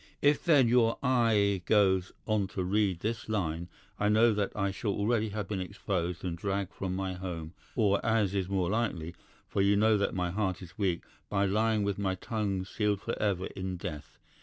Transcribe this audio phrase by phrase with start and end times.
[0.19, 3.67] "'If then your eye goes on to read this line,
[3.99, 8.03] I know that I shall already have been exposed and dragged from my home, or
[8.03, 9.13] as is more likely,
[9.47, 13.45] for you know that my heart is weak, by lying with my tongue sealed forever
[13.55, 14.17] in death.